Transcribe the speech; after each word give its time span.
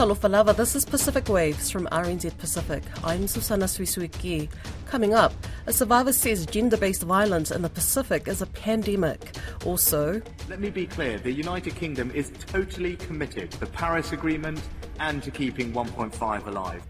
Talofa 0.00 0.56
this 0.56 0.74
is 0.74 0.86
Pacific 0.86 1.28
Waves 1.28 1.70
from 1.70 1.86
RNZ 1.92 2.38
Pacific. 2.38 2.82
I'm 3.04 3.28
Susana 3.28 3.66
Suisuiki. 3.66 4.48
Coming 4.86 5.12
up, 5.12 5.34
a 5.66 5.74
survivor 5.74 6.14
says 6.14 6.46
gender 6.46 6.78
based 6.78 7.02
violence 7.02 7.50
in 7.50 7.60
the 7.60 7.68
Pacific 7.68 8.26
is 8.26 8.40
a 8.40 8.46
pandemic. 8.46 9.36
Also, 9.66 10.22
Let 10.48 10.58
me 10.58 10.70
be 10.70 10.86
clear 10.86 11.18
the 11.18 11.30
United 11.30 11.74
Kingdom 11.74 12.10
is 12.12 12.32
totally 12.46 12.96
committed 12.96 13.50
to 13.50 13.60
the 13.60 13.66
Paris 13.66 14.12
Agreement 14.12 14.62
and 15.00 15.22
to 15.22 15.30
keeping 15.30 15.70
1.5 15.74 16.46
alive. 16.46 16.82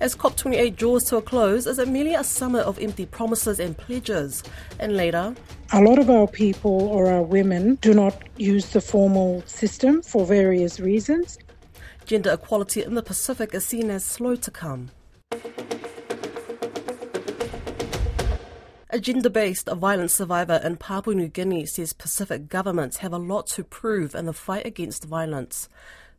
as 0.00 0.16
COP28 0.16 0.74
draws 0.74 1.04
to 1.04 1.18
a 1.18 1.22
close, 1.22 1.64
is 1.68 1.78
it 1.78 1.86
merely 1.86 2.14
a 2.14 2.24
summer 2.24 2.58
of 2.58 2.80
empty 2.80 3.06
promises 3.06 3.60
and 3.60 3.78
pledges? 3.78 4.42
And 4.80 4.96
later, 4.96 5.32
A 5.72 5.80
lot 5.80 6.00
of 6.00 6.10
our 6.10 6.26
people 6.26 6.88
or 6.88 7.06
our 7.06 7.22
women 7.22 7.76
do 7.82 7.94
not 7.94 8.20
use 8.36 8.66
the 8.70 8.80
formal 8.80 9.44
system 9.46 10.02
for 10.02 10.26
various 10.26 10.80
reasons. 10.80 11.38
Gender 12.08 12.32
equality 12.32 12.82
in 12.82 12.94
the 12.94 13.02
Pacific 13.02 13.52
is 13.52 13.66
seen 13.66 13.90
as 13.90 14.02
slow 14.02 14.34
to 14.34 14.50
come. 14.50 14.90
A 18.88 18.98
gender 18.98 19.28
based 19.28 19.68
violence 19.68 20.14
survivor 20.14 20.58
in 20.64 20.78
Papua 20.78 21.14
New 21.14 21.28
Guinea 21.28 21.66
says 21.66 21.92
Pacific 21.92 22.48
governments 22.48 22.96
have 22.96 23.12
a 23.12 23.18
lot 23.18 23.46
to 23.48 23.62
prove 23.62 24.14
in 24.14 24.24
the 24.24 24.32
fight 24.32 24.64
against 24.64 25.04
violence. 25.04 25.68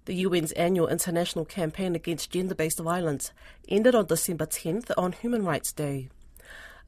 The 0.06 0.26
UN's 0.26 0.52
annual 0.52 0.88
international 0.88 1.46
campaign 1.46 1.96
against 1.96 2.30
gender 2.30 2.54
based 2.54 2.80
violence 2.80 3.32
ended 3.68 3.96
on 3.96 4.06
December 4.06 4.46
10th 4.46 4.92
on 4.96 5.14
Human 5.14 5.44
Rights 5.44 5.72
Day. 5.72 6.10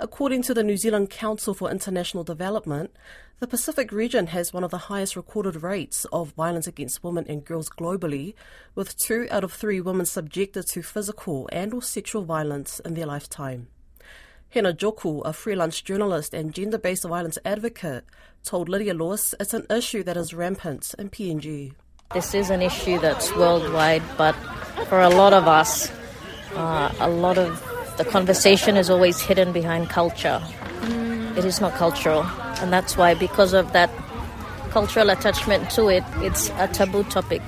According 0.03 0.41
to 0.43 0.55
the 0.55 0.63
New 0.63 0.77
Zealand 0.77 1.11
Council 1.11 1.53
for 1.53 1.69
International 1.69 2.23
Development, 2.23 2.89
the 3.39 3.45
Pacific 3.45 3.91
region 3.91 4.27
has 4.27 4.51
one 4.51 4.63
of 4.63 4.71
the 4.71 4.89
highest 4.89 5.15
recorded 5.15 5.61
rates 5.61 6.05
of 6.05 6.33
violence 6.33 6.65
against 6.65 7.03
women 7.03 7.23
and 7.29 7.45
girls 7.45 7.69
globally, 7.69 8.33
with 8.73 8.97
two 8.97 9.27
out 9.29 9.43
of 9.43 9.53
three 9.53 9.79
women 9.79 10.07
subjected 10.07 10.65
to 10.69 10.81
physical 10.81 11.47
and 11.51 11.71
or 11.71 11.83
sexual 11.83 12.23
violence 12.23 12.79
in 12.79 12.95
their 12.95 13.05
lifetime. 13.05 13.67
Hennah 14.55 14.75
Joku, 14.75 15.21
a 15.23 15.33
freelance 15.33 15.79
journalist 15.79 16.33
and 16.33 16.51
gender-based 16.51 17.07
violence 17.07 17.37
advocate, 17.45 18.03
told 18.43 18.69
Lydia 18.69 18.95
Lewis 18.95 19.35
it's 19.39 19.53
an 19.53 19.67
issue 19.69 20.01
that 20.01 20.17
is 20.17 20.33
rampant 20.33 20.95
in 20.97 21.11
PNG. 21.11 21.73
This 22.11 22.33
is 22.33 22.49
an 22.49 22.63
issue 22.63 22.97
that's 22.97 23.31
worldwide, 23.35 24.01
but 24.17 24.33
for 24.87 24.99
a 24.99 25.09
lot 25.09 25.33
of 25.33 25.47
us, 25.47 25.91
uh, 26.55 26.91
a 26.99 27.07
lot 27.07 27.37
of 27.37 27.70
the 28.01 28.09
conversation 28.09 28.77
is 28.77 28.89
always 28.89 29.21
hidden 29.21 29.51
behind 29.51 29.89
culture. 29.89 30.41
It 31.37 31.45
is 31.45 31.61
not 31.61 31.73
cultural, 31.73 32.23
and 32.59 32.73
that's 32.73 32.97
why, 32.97 33.13
because 33.13 33.53
of 33.53 33.73
that 33.73 33.91
cultural 34.71 35.11
attachment 35.11 35.69
to 35.71 35.87
it, 35.89 36.03
it's 36.17 36.49
a 36.57 36.67
taboo 36.67 37.03
topic, 37.03 37.43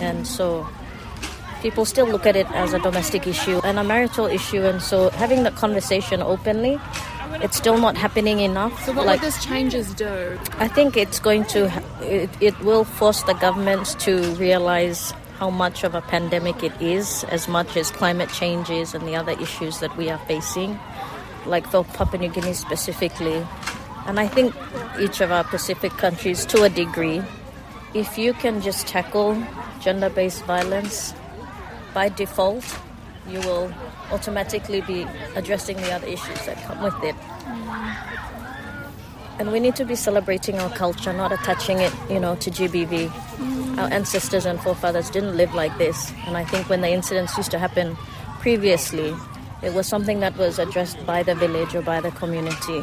and 0.00 0.26
so 0.26 0.66
people 1.62 1.84
still 1.84 2.08
look 2.08 2.26
at 2.26 2.34
it 2.34 2.50
as 2.50 2.72
a 2.72 2.80
domestic 2.80 3.28
issue 3.28 3.60
and 3.62 3.78
a 3.78 3.84
marital 3.84 4.26
issue, 4.26 4.64
and 4.64 4.82
so 4.82 5.10
having 5.10 5.44
the 5.44 5.52
conversation 5.52 6.20
openly. 6.22 6.80
It's 7.42 7.56
still 7.56 7.78
not 7.78 7.96
happening 7.96 8.38
enough. 8.40 8.84
So 8.84 8.92
what 8.92 9.06
like, 9.06 9.20
will 9.20 9.26
this 9.28 9.44
changes 9.44 9.92
do? 9.94 10.38
I 10.58 10.68
think 10.68 10.96
it's 10.96 11.18
going 11.18 11.44
to, 11.46 11.66
it, 12.00 12.30
it 12.40 12.58
will 12.60 12.84
force 12.84 13.24
the 13.24 13.34
governments 13.34 13.94
to 14.06 14.22
realize 14.36 15.12
how 15.38 15.50
much 15.50 15.84
of 15.84 15.94
a 15.94 16.00
pandemic 16.00 16.62
it 16.62 16.72
is, 16.80 17.24
as 17.24 17.48
much 17.48 17.76
as 17.76 17.90
climate 17.90 18.30
change 18.30 18.70
is 18.70 18.94
and 18.94 19.06
the 19.06 19.16
other 19.16 19.32
issues 19.32 19.80
that 19.80 19.96
we 19.96 20.08
are 20.08 20.18
facing, 20.26 20.78
like 21.46 21.66
for 21.66 21.84
Papua 21.84 22.22
New 22.22 22.28
Guinea 22.28 22.54
specifically. 22.54 23.44
And 24.06 24.20
I 24.20 24.28
think 24.28 24.54
each 25.00 25.20
of 25.20 25.32
our 25.32 25.44
Pacific 25.44 25.92
countries, 25.92 26.46
to 26.46 26.62
a 26.62 26.68
degree, 26.68 27.22
if 27.94 28.16
you 28.18 28.32
can 28.32 28.60
just 28.60 28.86
tackle 28.86 29.42
gender 29.80 30.10
based 30.10 30.44
violence 30.44 31.14
by 31.92 32.08
default, 32.08 32.64
you 33.28 33.40
will 33.40 33.72
automatically 34.12 34.82
be 34.82 35.06
addressing 35.34 35.76
the 35.78 35.92
other 35.92 36.06
issues 36.06 36.46
that 36.46 36.62
come 36.64 36.82
with 36.82 37.02
it. 37.02 37.16
And 39.38 39.50
we 39.50 39.58
need 39.58 39.74
to 39.76 39.84
be 39.84 39.96
celebrating 39.96 40.58
our 40.60 40.70
culture, 40.70 41.12
not 41.12 41.32
attaching 41.32 41.80
it, 41.80 41.92
you 42.08 42.20
know, 42.20 42.36
to 42.36 42.50
GBV. 42.50 43.10
Our 43.78 43.88
ancestors 43.92 44.46
and 44.46 44.60
forefathers 44.60 45.10
didn't 45.10 45.36
live 45.36 45.52
like 45.54 45.76
this, 45.76 46.12
and 46.26 46.36
I 46.36 46.44
think 46.44 46.68
when 46.68 46.80
the 46.80 46.90
incidents 46.90 47.36
used 47.36 47.50
to 47.50 47.58
happen 47.58 47.96
previously, 48.38 49.12
it 49.62 49.74
was 49.74 49.88
something 49.88 50.20
that 50.20 50.36
was 50.36 50.60
addressed 50.60 51.04
by 51.04 51.24
the 51.24 51.34
village 51.34 51.74
or 51.74 51.82
by 51.82 52.00
the 52.00 52.12
community. 52.12 52.80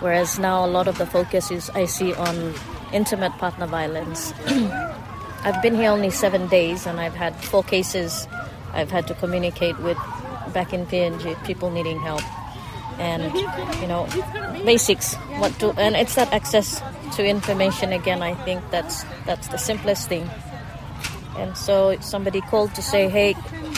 Whereas 0.00 0.38
now 0.38 0.64
a 0.64 0.66
lot 0.66 0.88
of 0.88 0.96
the 0.96 1.04
focus 1.04 1.50
is 1.50 1.68
I 1.70 1.84
see 1.84 2.14
on 2.14 2.54
intimate 2.94 3.32
partner 3.32 3.66
violence. 3.66 4.32
I've 5.44 5.60
been 5.60 5.74
here 5.74 5.90
only 5.90 6.10
seven 6.10 6.48
days, 6.48 6.86
and 6.86 6.98
I've 7.00 7.14
had 7.14 7.36
four 7.36 7.62
cases 7.62 8.26
I've 8.72 8.90
had 8.90 9.06
to 9.08 9.14
communicate 9.14 9.78
with 9.80 9.98
back 10.54 10.72
in 10.72 10.86
PNG, 10.86 11.36
people 11.44 11.70
needing 11.70 12.00
help 12.00 12.22
and 12.98 13.34
you 13.80 13.88
know 13.88 14.06
basics 14.64 15.14
what 15.40 15.52
to 15.58 15.70
and 15.78 15.96
it's 15.96 16.14
that 16.14 16.32
access 16.32 16.82
to 17.16 17.24
information 17.24 17.92
again 17.92 18.22
i 18.22 18.34
think 18.44 18.62
that's 18.70 19.04
that's 19.26 19.48
the 19.48 19.58
simplest 19.58 20.08
thing. 20.08 20.28
And 21.36 21.56
so 21.56 21.98
somebody 22.00 22.40
called 22.42 22.74
to 22.74 22.82
say 22.82 23.08
hey 23.08 23.32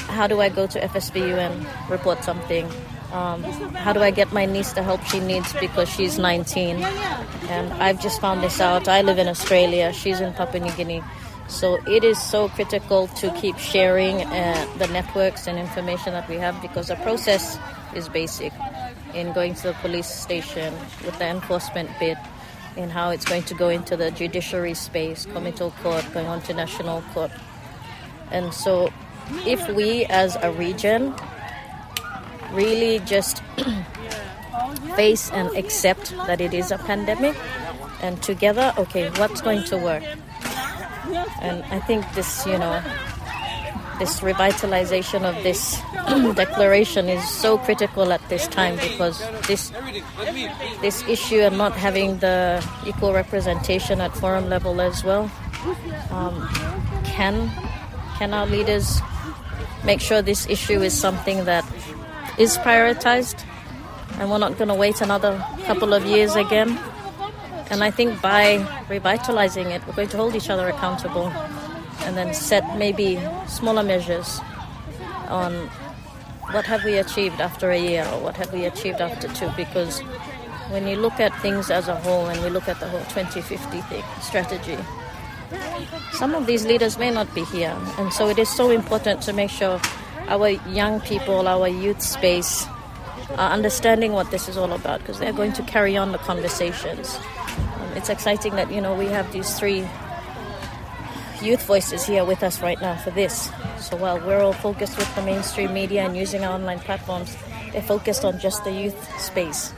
how 0.09 0.27
do 0.27 0.41
i 0.41 0.49
go 0.49 0.67
to 0.67 0.81
FSVU 0.81 1.39
and 1.39 1.67
report 1.91 2.25
something? 2.25 2.69
Um, 3.13 3.43
how 3.85 3.93
do 3.93 4.01
i 4.01 4.11
get 4.11 4.33
my 4.33 4.45
niece 4.45 4.73
the 4.73 4.83
help 4.83 5.05
she 5.05 5.21
needs 5.21 5.53
because 5.55 5.89
she's 5.89 6.19
19 6.19 6.83
and 6.83 7.73
i've 7.75 8.01
just 8.01 8.21
found 8.21 8.43
this 8.43 8.61
out. 8.61 8.89
I 8.89 9.03
live 9.03 9.19
in 9.19 9.29
australia. 9.29 9.93
She's 9.93 10.21
in 10.21 10.33
papua 10.33 10.65
new 10.65 10.73
guinea. 10.73 11.03
So 11.47 11.79
it 11.87 12.03
is 12.05 12.21
so 12.21 12.49
critical 12.49 13.07
to 13.21 13.31
keep 13.33 13.59
sharing 13.59 14.23
uh, 14.23 14.67
the 14.79 14.89
networks 14.89 15.47
and 15.47 15.59
information 15.59 16.13
that 16.15 16.29
we 16.29 16.37
have 16.37 16.61
because 16.63 16.89
the 16.89 16.97
process 16.97 17.59
is 17.95 18.09
basic 18.09 18.53
in 19.15 19.33
going 19.33 19.55
to 19.55 19.69
the 19.69 19.75
police 19.75 20.09
station 20.09 20.75
with 21.05 21.19
the 21.19 21.27
enforcement 21.27 21.91
bit 21.99 22.19
in 22.77 22.91
how 22.91 23.11
it's 23.11 23.25
going 23.25 23.45
to 23.45 23.55
go 23.55 23.69
into 23.69 23.97
the 23.97 24.11
judiciary 24.11 24.75
space, 24.75 25.27
committal 25.27 25.71
court, 25.83 26.05
going 26.13 26.27
on 26.27 26.43
to 26.43 26.55
national 26.55 27.03
court. 27.15 27.31
And 28.31 28.53
so 28.53 28.93
if 29.47 29.67
we 29.71 30.05
as 30.07 30.37
a 30.43 30.51
region 30.53 31.15
really 32.53 32.99
just 33.01 33.43
face 34.97 35.31
and 35.31 35.49
accept 35.57 36.11
that 36.27 36.41
it 36.41 36.53
is 36.53 36.71
a 36.71 36.79
pandemic 36.79 37.37
and 38.03 38.23
together, 38.23 38.73
okay, 38.79 39.11
what's 39.11 39.41
going 39.41 39.65
to 39.65 39.77
work? 39.77 40.03
And 41.41 41.63
I 41.65 41.81
think 41.81 42.05
this, 42.15 42.47
you 42.47 42.59
know, 42.59 42.83
this 43.99 44.21
revitalization 44.21 45.23
of 45.23 45.35
this 45.43 45.81
declaration 46.35 47.09
is 47.09 47.27
so 47.29 47.59
critical 47.59 48.13
at 48.13 48.27
this 48.29 48.47
time 48.49 48.77
because 48.77 49.19
this 49.47 49.73
this 50.81 51.03
issue 51.09 51.41
and 51.41 51.57
not 51.57 51.73
having 51.73 52.19
the 52.19 52.65
equal 52.87 53.13
representation 53.13 54.01
at 54.01 54.15
forum 54.17 54.49
level 54.49 54.81
as 54.81 55.05
well 55.05 55.31
um, 56.11 56.49
can 57.05 57.51
can 58.19 58.35
our 58.35 58.47
leaders 58.47 59.01
make 59.85 60.01
sure 60.01 60.23
this 60.23 60.49
issue 60.49 60.81
is 60.83 60.93
something 60.93 61.45
that 61.45 61.65
is 62.39 62.59
prioritized? 62.59 63.45
And 64.19 64.31
we're 64.31 64.39
not 64.39 64.57
going 64.57 64.69
to 64.69 64.75
wait 64.75 65.01
another 65.01 65.45
couple 65.65 65.93
of 65.93 66.07
years 66.07 66.37
again. 66.37 66.79
And 67.71 67.83
I 67.83 67.91
think 67.91 68.21
by 68.23 68.65
revitalizing 68.89 69.71
it 69.71 69.87
we're 69.87 69.95
going 69.95 70.09
to 70.09 70.17
hold 70.17 70.35
each 70.35 70.51
other 70.51 70.69
accountable 70.69 71.29
and 72.01 72.17
then 72.17 72.35
set 72.35 72.79
maybe 72.79 73.19
smaller 73.47 73.83
measures 73.83 74.41
on 75.29 75.71
what 76.55 76.65
have 76.65 76.85
we 76.85 76.97
achieved 76.99 77.41
after 77.41 77.71
a 77.71 77.79
year 77.79 78.07
or 78.13 78.21
what 78.23 78.37
have 78.37 78.53
we 78.53 78.65
achieved 78.65 79.01
after 79.01 79.29
two? 79.29 79.51
Because 79.57 80.01
when 80.71 80.87
you 80.87 80.97
look 80.97 81.19
at 81.21 81.39
things 81.43 81.71
as 81.71 81.89
a 81.89 81.97
whole 81.97 82.27
and 82.27 82.41
we 82.43 82.49
look 82.49 82.69
at 82.69 82.79
the 82.81 82.89
whole 82.89 83.01
2050 83.01 83.81
thing, 83.83 84.05
strategy 84.23 84.79
some 86.13 86.35
of 86.35 86.47
these 86.47 86.65
leaders 86.65 86.99
may 86.99 87.11
not 87.11 87.33
be 87.35 87.45
here. 87.45 87.77
And 87.99 88.13
so 88.13 88.29
it 88.29 88.39
is 88.39 88.49
so 88.49 88.71
important 88.71 89.23
to 89.23 89.33
make 89.33 89.51
sure 89.51 89.81
our 90.29 90.49
young 90.49 91.01
people 91.01 91.47
our 91.47 91.69
youth 91.69 92.01
space 92.01 92.67
are 93.37 93.51
understanding 93.51 94.13
what 94.13 94.31
this 94.31 94.49
is 94.49 94.57
all 94.57 94.73
about 94.73 95.01
because 95.01 95.19
they're 95.19 95.33
going 95.33 95.53
to 95.55 95.63
carry 95.65 95.97
on 95.97 96.13
the 96.13 96.19
conversations. 96.19 97.19
Um, 97.79 97.93
it's 97.95 98.09
exciting 98.09 98.55
that 98.57 98.71
you 98.71 98.81
know 98.81 98.95
we 98.95 99.07
have 99.07 99.31
these 99.33 99.59
three 99.59 99.87
youth 101.45 101.67
voices 101.67 102.07
here 102.07 102.25
with 102.25 102.43
us 102.43 102.63
right 102.63 102.81
now 102.81 102.97
for 102.97 103.11
this. 103.11 103.51
So 103.79 103.97
while 103.97 104.19
we're 104.19 104.41
all 104.41 104.55
focused 104.55 104.97
with 104.97 105.15
the 105.15 105.23
mainstream 105.23 105.75
media 105.75 106.03
and 106.03 106.17
using 106.17 106.43
our 106.45 106.55
online 106.55 106.81
platforms, 106.81 107.37
they're 107.73 107.83
focused 107.83 108.25
on 108.25 108.39
just 108.39 108.65
the 108.65 108.73
youth 108.73 109.21
space. 109.21 109.75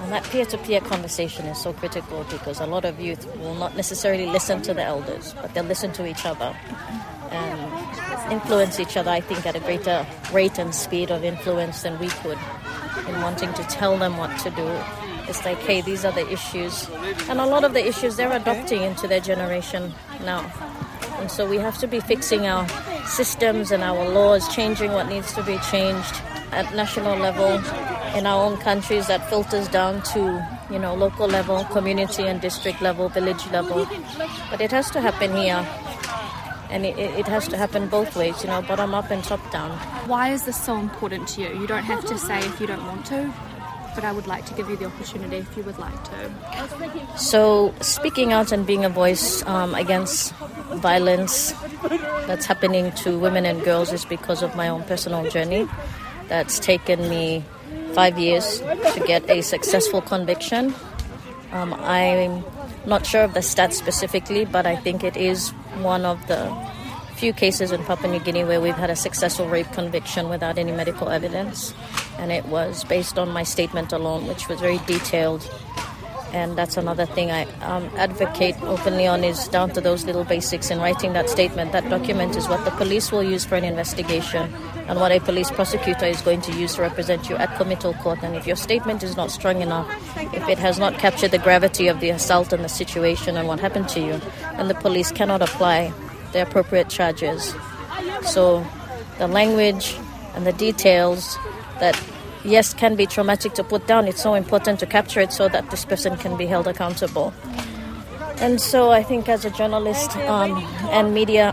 And 0.00 0.10
that 0.10 0.24
peer 0.24 0.44
to 0.46 0.58
peer 0.58 0.80
conversation 0.80 1.46
is 1.46 1.58
so 1.58 1.72
critical 1.72 2.24
because 2.28 2.60
a 2.60 2.66
lot 2.66 2.84
of 2.84 3.00
youth 3.00 3.24
will 3.36 3.54
not 3.54 3.76
necessarily 3.76 4.26
listen 4.26 4.60
to 4.62 4.74
the 4.74 4.82
elders, 4.82 5.34
but 5.40 5.54
they'll 5.54 5.64
listen 5.64 5.92
to 5.92 6.06
each 6.06 6.26
other 6.26 6.56
and 7.30 8.32
influence 8.32 8.80
each 8.80 8.96
other, 8.96 9.10
I 9.10 9.20
think, 9.20 9.46
at 9.46 9.54
a 9.54 9.60
greater 9.60 10.04
rate 10.32 10.58
and 10.58 10.74
speed 10.74 11.10
of 11.10 11.22
influence 11.22 11.82
than 11.82 11.98
we 11.98 12.08
could 12.08 12.38
in 13.08 13.20
wanting 13.20 13.52
to 13.54 13.62
tell 13.64 13.96
them 13.96 14.16
what 14.16 14.36
to 14.40 14.50
do. 14.50 14.66
It's 15.28 15.44
like, 15.44 15.58
hey, 15.58 15.80
these 15.80 16.04
are 16.04 16.12
the 16.12 16.30
issues. 16.30 16.88
And 17.28 17.40
a 17.40 17.46
lot 17.46 17.64
of 17.64 17.72
the 17.72 17.86
issues 17.86 18.16
they're 18.16 18.32
adopting 18.32 18.82
into 18.82 19.06
their 19.06 19.20
generation 19.20 19.92
now. 20.24 20.50
And 21.18 21.30
so 21.30 21.48
we 21.48 21.56
have 21.58 21.78
to 21.78 21.86
be 21.86 22.00
fixing 22.00 22.46
our 22.46 22.66
systems 23.06 23.70
and 23.70 23.82
our 23.82 24.08
laws, 24.08 24.48
changing 24.54 24.92
what 24.92 25.08
needs 25.08 25.32
to 25.34 25.42
be 25.42 25.58
changed 25.70 26.20
at 26.52 26.74
national 26.74 27.16
level 27.16 27.60
in 28.16 28.26
our 28.26 28.44
own 28.44 28.58
countries 28.58 29.06
that 29.06 29.28
filters 29.30 29.68
down 29.68 30.02
to 30.02 30.46
you 30.70 30.78
know 30.78 30.94
local 30.94 31.26
level, 31.26 31.64
community 31.66 32.24
and 32.24 32.40
district 32.40 32.80
level, 32.82 33.08
village 33.08 33.46
level. 33.50 33.86
But 34.50 34.60
it 34.60 34.70
has 34.70 34.90
to 34.90 35.00
happen 35.00 35.36
here. 35.36 35.66
And 36.70 36.86
it, 36.86 36.98
it 36.98 37.28
has 37.28 37.48
to 37.48 37.56
happen 37.58 37.88
both 37.88 38.16
ways, 38.16 38.42
you 38.42 38.48
know, 38.48 38.62
bottom 38.62 38.94
up 38.94 39.10
and 39.10 39.22
top 39.22 39.42
down. 39.52 39.72
Why 40.08 40.30
is 40.30 40.44
this 40.44 40.58
so 40.58 40.78
important 40.78 41.28
to 41.28 41.42
you? 41.42 41.60
You 41.60 41.66
don't 41.66 41.84
have 41.84 42.02
to 42.06 42.16
say 42.16 42.38
if 42.38 42.58
you 42.60 42.66
don't 42.66 42.86
want 42.86 43.04
to, 43.06 43.30
but 43.94 44.04
I 44.04 44.12
would 44.12 44.26
like 44.26 44.46
to 44.46 44.54
give 44.54 44.68
you 44.68 44.76
the 44.76 44.86
opportunity 44.86 45.36
if 45.36 45.56
you 45.56 45.62
would 45.64 45.78
like 45.78 46.04
to. 46.04 47.18
So, 47.18 47.74
speaking 47.80 48.32
out 48.32 48.52
and 48.52 48.66
being 48.66 48.84
a 48.84 48.88
voice 48.88 49.44
um, 49.46 49.74
against 49.74 50.32
violence 50.74 51.52
that's 52.26 52.46
happening 52.46 52.92
to 52.92 53.18
women 53.18 53.46
and 53.46 53.62
girls 53.62 53.92
is 53.92 54.04
because 54.04 54.42
of 54.42 54.56
my 54.56 54.68
own 54.68 54.84
personal 54.84 55.28
journey. 55.30 55.68
That's 56.28 56.58
taken 56.58 57.08
me 57.08 57.44
five 57.92 58.18
years 58.18 58.60
to 58.60 59.02
get 59.06 59.28
a 59.28 59.42
successful 59.42 60.00
conviction. 60.00 60.74
Um, 61.52 61.74
I'm 61.74 62.44
not 62.86 63.04
sure 63.06 63.22
of 63.22 63.34
the 63.34 63.40
stats 63.40 63.74
specifically, 63.74 64.44
but 64.44 64.66
I 64.66 64.76
think 64.76 65.04
it 65.04 65.16
is 65.16 65.50
one 65.82 66.04
of 66.06 66.26
the 66.26 66.50
few 67.16 67.32
cases 67.32 67.70
in 67.70 67.84
Papua 67.84 68.10
New 68.10 68.18
Guinea 68.18 68.44
where 68.44 68.60
we've 68.60 68.74
had 68.74 68.90
a 68.90 68.96
successful 68.96 69.46
rape 69.46 69.70
conviction 69.72 70.28
without 70.28 70.58
any 70.58 70.72
medical 70.72 71.08
evidence. 71.08 71.74
And 72.18 72.30
it 72.30 72.46
was 72.46 72.84
based 72.84 73.18
on 73.18 73.30
my 73.30 73.42
statement 73.42 73.92
alone, 73.92 74.26
which 74.26 74.48
was 74.48 74.60
very 74.60 74.78
detailed 74.86 75.48
and 76.32 76.56
that's 76.56 76.78
another 76.78 77.04
thing 77.04 77.30
I 77.30 77.44
um, 77.60 77.90
advocate 77.96 78.56
openly 78.62 79.06
on 79.06 79.22
is 79.22 79.48
down 79.48 79.70
to 79.72 79.80
those 79.82 80.06
little 80.06 80.24
basics 80.24 80.70
in 80.70 80.78
writing 80.78 81.12
that 81.12 81.28
statement. 81.28 81.72
That 81.72 81.88
document 81.90 82.36
is 82.36 82.48
what 82.48 82.64
the 82.64 82.70
police 82.70 83.12
will 83.12 83.22
use 83.22 83.44
for 83.44 83.56
an 83.56 83.64
investigation 83.64 84.52
and 84.88 84.98
what 84.98 85.12
a 85.12 85.20
police 85.20 85.50
prosecutor 85.50 86.06
is 86.06 86.22
going 86.22 86.40
to 86.42 86.52
use 86.52 86.76
to 86.76 86.82
represent 86.82 87.28
you 87.28 87.36
at 87.36 87.54
committal 87.56 87.92
court. 87.94 88.22
And 88.22 88.34
if 88.34 88.46
your 88.46 88.56
statement 88.56 89.02
is 89.02 89.14
not 89.14 89.30
strong 89.30 89.60
enough, 89.60 89.86
if 90.16 90.48
it 90.48 90.58
has 90.58 90.78
not 90.78 90.94
captured 90.94 91.32
the 91.32 91.38
gravity 91.38 91.88
of 91.88 92.00
the 92.00 92.08
assault 92.08 92.52
and 92.52 92.64
the 92.64 92.68
situation 92.68 93.36
and 93.36 93.46
what 93.46 93.60
happened 93.60 93.90
to 93.90 94.00
you, 94.00 94.20
then 94.56 94.68
the 94.68 94.74
police 94.74 95.12
cannot 95.12 95.42
apply 95.42 95.92
the 96.32 96.42
appropriate 96.42 96.88
charges. 96.88 97.54
So 98.22 98.66
the 99.18 99.28
language 99.28 99.98
and 100.34 100.46
the 100.46 100.52
details 100.54 101.36
that 101.80 102.00
yes, 102.44 102.74
can 102.74 102.96
be 102.96 103.06
traumatic 103.06 103.54
to 103.54 103.64
put 103.64 103.86
down, 103.86 104.08
it's 104.08 104.22
so 104.22 104.34
important 104.34 104.80
to 104.80 104.86
capture 104.86 105.20
it 105.20 105.32
so 105.32 105.48
that 105.48 105.70
this 105.70 105.84
person 105.84 106.16
can 106.16 106.36
be 106.36 106.46
held 106.46 106.66
accountable. 106.66 107.32
And 108.38 108.60
so 108.60 108.90
I 108.90 109.02
think 109.02 109.28
as 109.28 109.44
a 109.44 109.50
journalist 109.50 110.16
um, 110.16 110.56
and 110.90 111.14
media, 111.14 111.52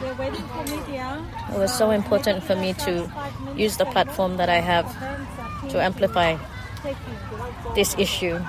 it 1.52 1.58
was 1.58 1.76
so 1.76 1.92
important 1.92 2.44
for 2.44 2.56
me 2.56 2.74
to 2.74 3.12
use 3.56 3.78
the 3.78 3.86
platform 3.86 4.38
that 4.38 4.50
I 4.50 4.60
have 4.60 4.88
to 5.70 5.82
amplify 5.82 6.38
this 7.76 7.96
issue 7.98 8.40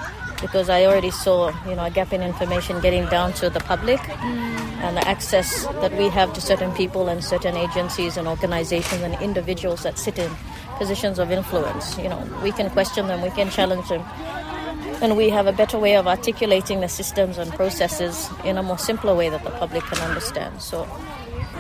because 0.41 0.71
I 0.71 0.87
already 0.87 1.11
saw, 1.11 1.53
you 1.69 1.77
know, 1.77 1.85
a 1.85 1.91
gap 1.91 2.15
in 2.15 2.23
information 2.23 2.81
getting 2.81 3.05
down 3.07 3.35
to 3.35 3.51
the 3.51 3.61
public 3.61 4.01
and 4.09 4.97
the 4.97 5.07
access 5.07 5.67
that 5.67 5.93
we 5.99 6.09
have 6.09 6.33
to 6.33 6.41
certain 6.41 6.73
people 6.73 7.09
and 7.09 7.23
certain 7.23 7.57
agencies 7.57 8.17
and 8.17 8.27
organizations 8.27 9.03
and 9.03 9.21
individuals 9.21 9.83
that 9.83 9.99
sit 9.99 10.19
in 10.19 10.31
positions 10.81 11.19
of 11.19 11.31
influence. 11.31 11.99
You 11.99 12.09
know, 12.09 12.21
we 12.43 12.53
can 12.53 12.71
question 12.71 13.07
them, 13.07 13.21
we 13.21 13.31
can 13.31 13.51
challenge 13.51 13.87
them, 13.91 14.03
and 15.03 15.15
we 15.15 15.29
have 15.29 15.47
a 15.47 15.53
better 15.53 15.79
way 15.79 15.95
of 15.97 16.07
articulating 16.07 16.81
the 16.81 16.89
systems 16.89 17.37
and 17.37 17.53
processes 17.53 18.31
in 18.45 18.57
a 18.57 18.63
more 18.63 18.79
simpler 18.79 19.15
way 19.15 19.29
that 19.29 19.45
the 19.45 19.51
public 19.63 19.85
can 19.85 20.01
understand. 20.09 20.63
So, 20.63 20.89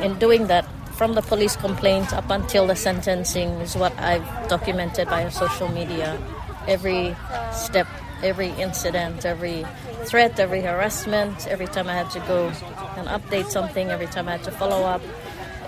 in 0.01 0.19
doing 0.19 0.47
that, 0.47 0.65
from 1.01 1.15
the 1.15 1.23
police 1.23 1.55
complaint 1.57 2.13
up 2.15 2.31
until 2.31 2.67
the 2.67 2.77
sentencing 2.77 3.51
is 3.67 3.77
what 3.77 3.93
I've 3.99 4.29
documented 4.49 5.09
via 5.09 5.31
social 5.31 5.69
media. 5.69 6.19
Every 6.67 7.15
step, 7.53 7.89
every 8.23 8.51
incident, 8.67 9.27
every 9.27 9.67
threat, 10.05 10.41
every 10.41 10.63
harassment, 10.63 11.47
every 11.47 11.67
time 11.67 11.89
I 11.89 11.95
had 11.95 12.11
to 12.17 12.21
go 12.21 12.49
and 12.97 13.07
update 13.09 13.49
something, 13.51 13.91
every 13.91 14.09
time 14.09 14.29
I 14.29 14.33
had 14.33 14.45
to 14.45 14.51
follow 14.51 14.83
up, 14.85 15.03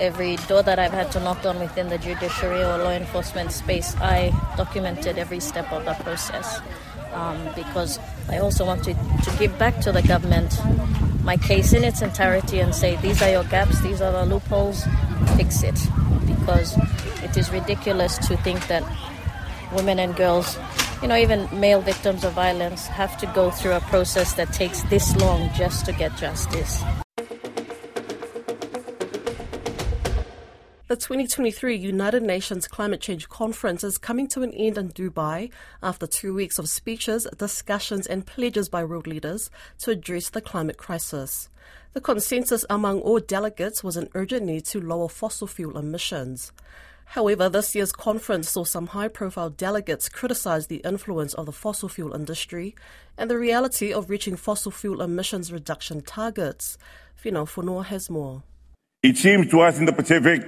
every 0.03 0.35
door 0.49 0.65
that 0.65 0.81
I've 0.81 0.93
had 0.93 1.13
to 1.13 1.21
knock 1.21 1.47
on 1.47 1.61
within 1.61 1.89
the 1.89 1.97
judiciary 1.97 2.61
or 2.61 2.77
law 2.79 2.91
enforcement 2.91 3.53
space, 3.53 3.95
I 3.97 4.33
documented 4.57 5.17
every 5.17 5.39
step 5.39 5.73
of 5.73 5.85
the 5.85 5.95
process 5.95 6.61
um, 7.13 7.49
because 7.55 8.01
I 8.29 8.39
also 8.39 8.67
wanted 8.67 8.97
to 9.23 9.37
give 9.39 9.57
back 9.59 9.81
to 9.83 9.93
the 9.93 10.03
government 10.03 10.61
my 11.23 11.37
case 11.37 11.73
in 11.73 11.85
its 11.85 12.03
entirety 12.03 12.59
and 12.59 12.75
say, 12.75 12.97
these 12.97 13.23
are 13.23 13.31
your 13.31 13.45
gaps, 13.45 13.81
these 13.83 14.01
are 14.01 14.11
the 14.11 14.27
loopholes, 14.27 14.85
fix 15.37 15.63
it. 15.63 15.79
Because 16.27 16.77
it 17.23 17.37
is 17.37 17.53
ridiculous 17.53 18.19
to 18.27 18.37
think 18.39 18.67
that 18.67 18.83
women 19.73 20.01
and 20.01 20.17
girls, 20.17 20.59
you 21.01 21.07
know, 21.07 21.17
even 21.17 21.49
male 21.61 21.81
victims 21.81 22.25
of 22.25 22.33
violence, 22.33 22.89
have 22.89 23.17
to 23.19 23.27
go 23.27 23.53
through 23.53 23.73
a 23.73 23.81
process 23.83 24.33
that 24.33 24.53
takes 24.53 24.83
this 24.85 25.15
long 25.17 25.49
just 25.55 25.87
to 25.87 25.93
get 25.93 26.17
justice. 26.17 26.83
The 30.93 30.97
2023 30.97 31.75
United 31.75 32.23
Nations 32.23 32.69
Climate 32.69 33.01
Change 33.01 33.27
Conference 33.31 33.83
is 33.83 33.97
coming 33.97 34.27
to 34.27 34.43
an 34.43 34.53
end 34.53 34.77
in 34.77 34.91
Dubai 34.91 35.51
after 35.83 36.07
two 36.07 36.35
weeks 36.35 36.59
of 36.59 36.69
speeches, 36.69 37.27
discussions, 37.39 38.07
and 38.07 38.27
pledges 38.27 38.69
by 38.69 38.85
world 38.85 39.07
leaders 39.07 39.49
to 39.79 39.93
address 39.93 40.29
the 40.29 40.43
climate 40.43 40.77
crisis. 40.77 41.49
The 41.95 42.03
consensus 42.03 42.67
among 42.69 43.01
all 43.01 43.21
delegates 43.21 43.83
was 43.83 43.97
an 43.97 44.11
urgent 44.13 44.45
need 44.45 44.67
to 44.67 44.83
lower 44.83 45.09
fossil 45.09 45.47
fuel 45.47 45.79
emissions. 45.79 46.53
However, 47.07 47.49
this 47.49 47.75
year's 47.75 47.93
conference 47.93 48.51
saw 48.51 48.65
some 48.65 48.89
high 48.89 49.09
profile 49.09 49.49
delegates 49.49 50.11
criticize 50.11 50.67
the 50.67 50.83
influence 50.85 51.33
of 51.33 51.47
the 51.47 51.53
fossil 51.53 51.89
fuel 51.89 52.13
industry 52.13 52.75
and 53.17 53.31
the 53.31 53.39
reality 53.39 53.95
of 53.95 54.11
reaching 54.11 54.37
fossil 54.37 54.71
fuel 54.71 55.01
emissions 55.01 55.51
reduction 55.55 56.03
targets. 56.03 56.77
Finau 57.19 57.49
Fonua 57.49 57.87
has 57.87 58.11
more. 58.11 58.43
It 59.03 59.17
seems 59.17 59.51
to 59.53 59.61
us 59.61 59.79
in 59.79 59.87
the 59.87 59.93
Pacific 59.95 60.43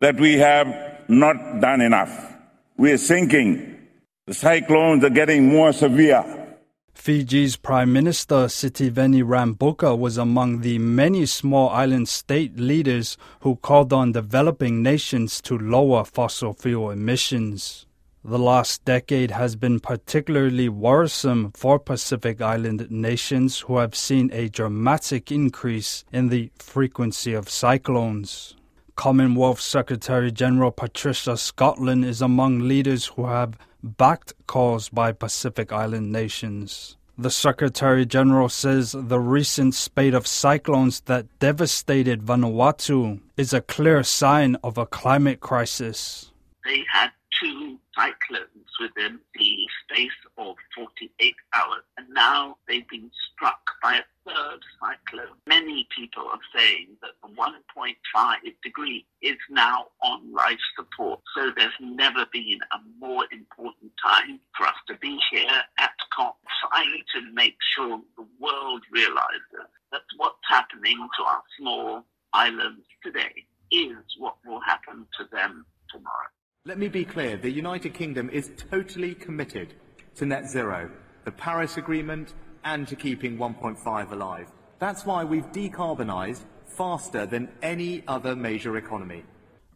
that 0.00 0.16
we 0.20 0.34
have 0.38 0.66
not 1.08 1.60
done 1.60 1.80
enough. 1.80 2.36
We 2.76 2.92
are 2.92 2.98
sinking. 2.98 3.88
The 4.26 4.34
cyclones 4.34 5.04
are 5.04 5.10
getting 5.10 5.48
more 5.48 5.72
severe. 5.72 6.24
Fiji's 6.94 7.56
Prime 7.56 7.92
Minister 7.92 8.46
Sitiveni 8.46 9.22
Rabuka 9.22 9.96
was 9.96 10.18
among 10.18 10.60
the 10.60 10.78
many 10.78 11.24
small 11.26 11.68
island 11.68 12.08
state 12.08 12.58
leaders 12.58 13.16
who 13.40 13.56
called 13.56 13.92
on 13.92 14.12
developing 14.12 14.82
nations 14.82 15.40
to 15.42 15.56
lower 15.56 16.04
fossil 16.04 16.52
fuel 16.52 16.90
emissions. 16.90 17.86
The 18.24 18.38
last 18.40 18.84
decade 18.84 19.30
has 19.30 19.54
been 19.54 19.78
particularly 19.78 20.68
worrisome 20.68 21.52
for 21.52 21.78
Pacific 21.78 22.40
Island 22.40 22.90
nations 22.90 23.60
who 23.60 23.76
have 23.76 23.94
seen 23.94 24.30
a 24.32 24.48
dramatic 24.48 25.30
increase 25.30 26.04
in 26.12 26.30
the 26.30 26.50
frequency 26.58 27.34
of 27.34 27.48
cyclones. 27.48 28.56
Commonwealth 28.96 29.60
Secretary 29.60 30.32
General 30.32 30.70
Patricia 30.70 31.36
Scotland 31.36 32.04
is 32.04 32.22
among 32.22 32.66
leaders 32.66 33.06
who 33.06 33.26
have 33.26 33.58
backed 33.82 34.32
calls 34.46 34.88
by 34.88 35.12
Pacific 35.12 35.70
Island 35.70 36.10
nations. 36.10 36.96
The 37.18 37.30
Secretary 37.30 38.06
General 38.06 38.48
says 38.48 38.94
the 38.98 39.20
recent 39.20 39.74
spate 39.74 40.14
of 40.14 40.26
cyclones 40.26 41.00
that 41.02 41.26
devastated 41.38 42.22
Vanuatu 42.22 43.20
is 43.36 43.52
a 43.52 43.60
clear 43.60 44.02
sign 44.02 44.56
of 44.64 44.78
a 44.78 44.86
climate 44.86 45.40
crisis. 45.40 46.32
They 46.64 46.82
had 46.90 47.10
two 47.40 47.78
cyclones 47.94 48.68
within 48.80 49.18
the 49.34 49.56
space 49.84 50.10
of 50.38 50.56
48 50.74 51.34
hours, 51.54 51.84
and 51.98 52.06
now 52.10 52.56
they've 52.66 52.88
been 52.88 53.10
struck 53.32 53.60
by 53.82 53.96
a 53.96 54.02
third 54.26 54.60
cyclone. 54.80 55.36
Many 55.46 55.86
people 55.96 56.24
are 56.24 56.40
saying 56.54 56.96
that 57.00 57.12
the 57.22 57.28
1.5 57.34 57.94
degree 58.62 59.06
is 59.22 59.36
now 59.50 59.86
on 60.02 60.32
life 60.34 60.58
support. 60.76 61.20
So 61.36 61.50
there's 61.56 61.72
never 61.80 62.26
been 62.32 62.58
a 62.72 62.78
more 62.98 63.24
important 63.32 63.92
time 64.04 64.40
for 64.56 64.66
us 64.66 64.74
to 64.88 64.94
be 64.98 65.18
here 65.30 65.62
at 65.78 65.92
COP 66.14 66.36
trying 66.68 67.02
to 67.14 67.32
make 67.32 67.56
sure 67.74 68.00
the 68.16 68.26
world 68.40 68.82
realizes 68.92 69.70
that 69.92 70.02
what's 70.16 70.36
happening 70.48 70.96
to 71.18 71.24
our 71.24 71.42
small 71.58 72.04
islands 72.32 72.84
today 73.04 73.46
is 73.70 73.96
what 74.18 74.36
will 74.44 74.60
happen 74.60 75.06
to 75.18 75.24
them 75.32 75.64
tomorrow. 75.90 76.28
Let 76.64 76.78
me 76.78 76.88
be 76.88 77.04
clear 77.04 77.36
the 77.36 77.50
United 77.50 77.94
Kingdom 77.94 78.28
is 78.30 78.50
totally 78.70 79.14
committed 79.14 79.74
to 80.16 80.26
net 80.26 80.48
zero, 80.48 80.90
the 81.24 81.30
Paris 81.30 81.76
Agreement, 81.76 82.34
and 82.66 82.86
to 82.88 82.96
keeping 82.96 83.38
1.5 83.38 84.10
alive. 84.10 84.48
That's 84.78 85.06
why 85.06 85.24
we've 85.24 85.50
decarbonised 85.52 86.44
faster 86.66 87.24
than 87.24 87.48
any 87.62 88.02
other 88.06 88.36
major 88.36 88.76
economy. 88.76 89.22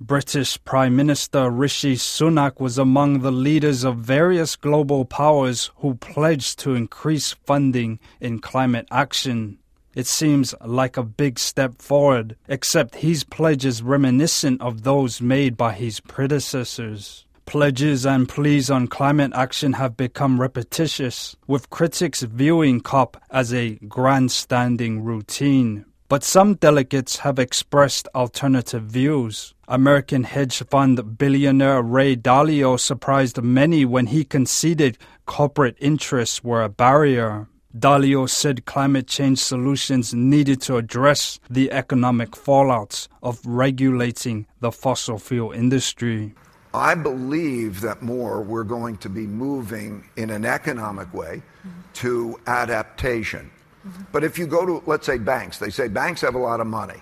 British 0.01 0.63
Prime 0.65 0.97
Minister 0.97 1.51
Rishi 1.51 1.95
Sunak 1.95 2.59
was 2.59 2.79
among 2.79 3.21
the 3.21 3.31
leaders 3.31 3.85
of 3.85 3.99
various 3.99 4.57
global 4.57 5.05
powers 5.05 5.71
who 5.77 5.95
pledged 5.95 6.59
to 6.61 6.75
increase 6.75 7.33
funding 7.33 8.01
in 8.21 8.41
climate 8.41 8.89
action. 8.91 9.59
It 9.95 10.07
seems 10.07 10.55
like 10.65 10.97
a 10.97 11.03
big 11.03 11.39
step 11.39 11.81
forward, 11.81 12.37
except 12.49 12.97
his 12.97 13.25
pledge 13.25 13.65
is 13.65 13.83
reminiscent 13.83 14.61
of 14.61 14.83
those 14.83 15.21
made 15.21 15.57
by 15.57 15.75
his 15.75 16.01
predecessors. 16.01 17.27
Pledges 17.51 18.07
and 18.07 18.29
pleas 18.29 18.71
on 18.71 18.87
climate 18.87 19.33
action 19.35 19.73
have 19.73 19.97
become 19.97 20.41
repetitious, 20.41 21.35
with 21.49 21.69
critics 21.69 22.23
viewing 22.23 22.81
COP 22.81 23.21
as 23.29 23.53
a 23.53 23.75
grandstanding 23.89 25.03
routine. 25.03 25.85
But 26.09 26.23
some 26.23 26.55
delegates 26.55 27.17
have 27.17 27.41
expressed 27.41 28.07
alternative 28.15 28.85
views. 28.85 29.53
American 29.67 30.23
hedge 30.23 30.63
fund 30.71 31.19
billionaire 31.19 31.83
Ray 31.83 32.15
Dalio 32.15 32.79
surprised 32.79 33.43
many 33.43 33.85
when 33.85 34.07
he 34.07 34.23
conceded 34.23 34.97
corporate 35.27 35.77
interests 35.81 36.45
were 36.45 36.63
a 36.63 36.69
barrier. 36.69 37.49
Dalio 37.77 38.29
said 38.29 38.65
climate 38.65 39.09
change 39.09 39.41
solutions 39.41 40.15
needed 40.15 40.61
to 40.61 40.77
address 40.77 41.41
the 41.51 41.73
economic 41.73 42.31
fallouts 42.31 43.09
of 43.25 43.45
regulating 43.45 44.47
the 44.61 44.71
fossil 44.71 45.19
fuel 45.19 45.51
industry. 45.51 46.33
I 46.73 46.95
believe 46.95 47.81
that 47.81 48.03
more 48.03 48.43
we're 48.43 48.65
going 48.65 48.99
to 48.99 49.09
be 49.09 49.27
moving 49.27 50.09
in 50.17 50.31
an 50.31 50.45
economic 50.45 51.13
way 51.13 51.43
to 51.95 52.41
adaptation. 52.47 53.51
But 54.13 54.25
if 54.25 54.39
you 54.39 54.47
go 54.47 54.67
to, 54.67 54.83
let's 54.87 55.07
say, 55.07 55.19
banks, 55.19 55.59
they 55.59 55.71
say 55.71 55.89
banks 55.89 56.21
have 56.21 56.35
a 56.35 56.39
lot 56.39 56.61
of 56.61 56.67
money, 56.67 57.01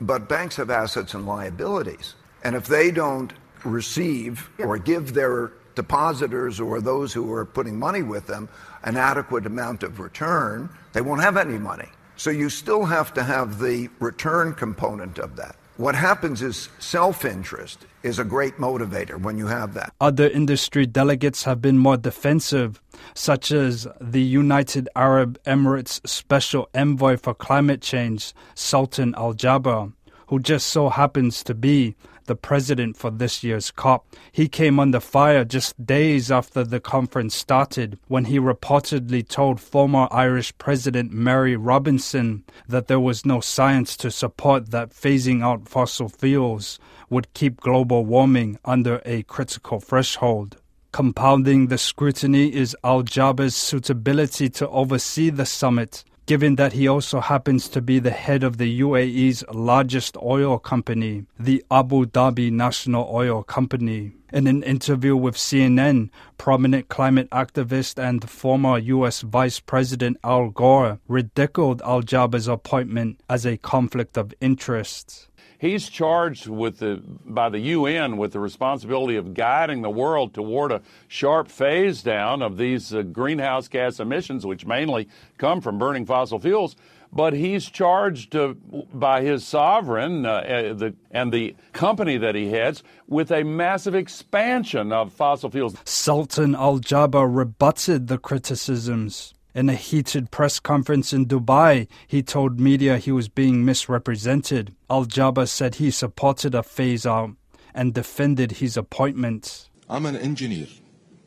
but 0.00 0.28
banks 0.28 0.56
have 0.56 0.70
assets 0.70 1.14
and 1.14 1.26
liabilities. 1.26 2.14
And 2.44 2.54
if 2.54 2.66
they 2.66 2.90
don't 2.90 3.32
receive 3.64 4.48
or 4.58 4.78
give 4.78 5.14
their 5.14 5.52
depositors 5.74 6.60
or 6.60 6.80
those 6.80 7.12
who 7.12 7.32
are 7.32 7.44
putting 7.44 7.78
money 7.78 8.02
with 8.02 8.26
them 8.26 8.48
an 8.84 8.96
adequate 8.96 9.46
amount 9.46 9.82
of 9.82 9.98
return, 9.98 10.68
they 10.92 11.00
won't 11.00 11.22
have 11.22 11.36
any 11.36 11.58
money. 11.58 11.88
So 12.16 12.30
you 12.30 12.50
still 12.50 12.84
have 12.84 13.14
to 13.14 13.22
have 13.22 13.58
the 13.58 13.88
return 13.98 14.54
component 14.54 15.18
of 15.18 15.36
that. 15.36 15.56
What 15.80 15.94
happens 15.94 16.42
is 16.42 16.68
self 16.78 17.24
interest 17.24 17.86
is 18.02 18.18
a 18.18 18.24
great 18.24 18.58
motivator 18.58 19.18
when 19.18 19.38
you 19.38 19.46
have 19.46 19.72
that. 19.72 19.94
Other 19.98 20.28
industry 20.28 20.84
delegates 20.84 21.44
have 21.44 21.62
been 21.62 21.78
more 21.78 21.96
defensive, 21.96 22.82
such 23.14 23.50
as 23.50 23.88
the 23.98 24.20
United 24.20 24.90
Arab 24.94 25.42
Emirates 25.44 26.06
Special 26.06 26.68
Envoy 26.74 27.16
for 27.16 27.32
Climate 27.32 27.80
Change, 27.80 28.34
Sultan 28.54 29.14
Al 29.16 29.32
Jaber, 29.32 29.94
who 30.26 30.38
just 30.38 30.66
so 30.66 30.90
happens 30.90 31.42
to 31.44 31.54
be 31.54 31.96
the 32.30 32.36
president 32.36 32.96
for 32.96 33.10
this 33.10 33.42
year's 33.42 33.72
COP. 33.72 34.06
He 34.30 34.46
came 34.46 34.78
under 34.78 35.00
fire 35.00 35.44
just 35.44 35.84
days 35.84 36.30
after 36.30 36.62
the 36.62 36.78
conference 36.78 37.34
started 37.34 37.98
when 38.06 38.26
he 38.26 38.38
reportedly 38.38 39.26
told 39.26 39.60
former 39.60 40.06
Irish 40.12 40.56
President 40.56 41.10
Mary 41.12 41.56
Robinson 41.56 42.44
that 42.68 42.86
there 42.86 43.00
was 43.00 43.26
no 43.26 43.40
science 43.40 43.96
to 43.96 44.12
support 44.12 44.70
that 44.70 44.90
phasing 44.90 45.42
out 45.42 45.68
fossil 45.68 46.08
fuels 46.08 46.78
would 47.08 47.34
keep 47.34 47.60
global 47.60 48.04
warming 48.04 48.60
under 48.64 49.02
a 49.04 49.24
critical 49.24 49.80
threshold. 49.80 50.56
Compounding 50.92 51.66
the 51.66 51.78
scrutiny 51.78 52.54
is 52.54 52.76
Al 52.84 53.02
Jaber's 53.02 53.56
suitability 53.56 54.48
to 54.50 54.68
oversee 54.68 55.30
the 55.30 55.46
summit 55.46 56.04
given 56.30 56.54
that 56.54 56.74
he 56.74 56.86
also 56.86 57.18
happens 57.18 57.68
to 57.68 57.82
be 57.82 57.98
the 57.98 58.12
head 58.12 58.44
of 58.44 58.56
the 58.56 58.80
UAE's 58.82 59.42
largest 59.52 60.16
oil 60.22 60.60
company, 60.60 61.24
the 61.40 61.60
Abu 61.72 62.06
Dhabi 62.06 62.52
National 62.52 63.10
Oil 63.12 63.42
Company. 63.42 64.12
In 64.32 64.46
an 64.46 64.62
interview 64.62 65.16
with 65.16 65.34
CNN, 65.34 66.08
prominent 66.38 66.88
climate 66.88 67.28
activist 67.30 68.00
and 68.00 68.30
former 68.30 68.78
U.S. 68.78 69.22
Vice 69.22 69.58
President 69.58 70.18
Al 70.22 70.50
Gore 70.50 71.00
ridiculed 71.08 71.82
Al 71.82 72.02
Jaber's 72.02 72.46
appointment 72.46 73.20
as 73.28 73.44
a 73.44 73.56
conflict 73.56 74.16
of 74.16 74.32
interest. 74.40 75.29
He's 75.60 75.90
charged 75.90 76.46
with 76.46 76.78
the, 76.78 77.02
by 77.04 77.50
the 77.50 77.58
UN 77.58 78.16
with 78.16 78.32
the 78.32 78.40
responsibility 78.40 79.16
of 79.16 79.34
guiding 79.34 79.82
the 79.82 79.90
world 79.90 80.32
toward 80.32 80.72
a 80.72 80.80
sharp 81.06 81.48
phase 81.48 82.02
down 82.02 82.40
of 82.40 82.56
these 82.56 82.94
uh, 82.94 83.02
greenhouse 83.02 83.68
gas 83.68 84.00
emissions, 84.00 84.46
which 84.46 84.64
mainly 84.64 85.06
come 85.36 85.60
from 85.60 85.78
burning 85.78 86.06
fossil 86.06 86.38
fuels. 86.38 86.76
But 87.12 87.34
he's 87.34 87.68
charged 87.68 88.34
uh, 88.34 88.54
by 88.94 89.20
his 89.20 89.46
sovereign 89.46 90.24
uh, 90.24 90.30
uh 90.30 90.72
the, 90.72 90.94
and 91.10 91.30
the 91.30 91.54
company 91.74 92.16
that 92.16 92.34
he 92.34 92.48
heads 92.48 92.82
with 93.06 93.30
a 93.30 93.42
massive 93.44 93.94
expansion 93.94 94.92
of 94.92 95.12
fossil 95.12 95.50
fuels. 95.50 95.76
Sultan 95.84 96.54
Al 96.54 96.78
Jaber 96.78 97.28
rebutted 97.30 98.06
the 98.06 98.16
criticisms. 98.16 99.34
In 99.52 99.68
a 99.68 99.74
heated 99.74 100.30
press 100.30 100.60
conference 100.60 101.12
in 101.12 101.26
Dubai, 101.26 101.88
he 102.06 102.22
told 102.22 102.60
media 102.60 102.98
he 102.98 103.10
was 103.10 103.28
being 103.28 103.64
misrepresented. 103.64 104.76
Al 104.88 105.06
Jaber 105.06 105.48
said 105.48 105.76
he 105.76 105.90
supported 105.90 106.54
a 106.54 106.62
phase 106.62 107.04
out 107.04 107.32
and 107.74 107.92
defended 107.92 108.52
his 108.52 108.76
appointment. 108.76 109.68
I'm 109.88 110.06
an 110.06 110.16
engineer 110.16 110.68